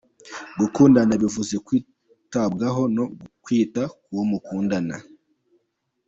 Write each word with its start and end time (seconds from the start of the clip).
Gukundana 0.59 1.13
bivuze 1.21 1.55
kwitabwaho 1.65 2.81
no 2.95 3.05
kwita 3.43 3.83
k’uwo 4.03 4.23
mukundana. 4.31 4.95